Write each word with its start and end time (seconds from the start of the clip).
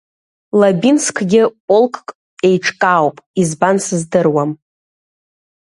Лабинскгьы 0.59 1.43
полкк 1.67 2.07
еиҿкаауп, 2.47 3.17
избан 3.41 3.77
сыздыруам. 3.85 4.51